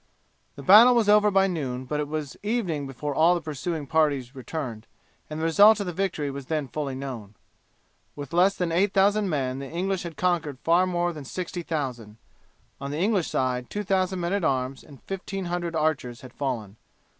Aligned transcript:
The 0.55 0.63
battle 0.63 0.95
was 0.95 1.07
over 1.07 1.29
by 1.29 1.45
noon, 1.45 1.85
but 1.85 1.99
it 1.99 2.07
was 2.07 2.35
evening 2.41 2.87
before 2.87 3.13
all 3.13 3.35
the 3.35 3.39
pursuing 3.39 3.85
parties 3.85 4.33
returned, 4.33 4.87
and 5.29 5.39
the 5.39 5.43
result 5.43 5.79
of 5.79 5.85
the 5.85 5.93
victory 5.93 6.31
was 6.31 6.47
then 6.47 6.67
fully 6.67 6.95
known. 6.95 7.35
With 8.15 8.33
less 8.33 8.55
than 8.55 8.71
8000 8.71 9.29
men 9.29 9.59
the 9.59 9.69
English 9.69 10.01
had 10.01 10.17
conquered 10.17 10.57
far 10.63 10.87
more 10.87 11.13
than 11.13 11.23
60,000. 11.23 12.17
On 12.81 12.89
the 12.89 12.97
English 12.97 13.27
side 13.29 13.69
2000 13.69 14.19
men 14.19 14.33
at 14.33 14.43
arms 14.43 14.83
and 14.83 15.01
1500 15.07 15.75
archers 15.75 16.21
had 16.21 16.33
fallen. 16.33 16.77